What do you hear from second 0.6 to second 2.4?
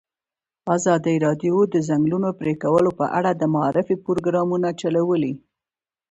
ازادي راډیو د د ځنګلونو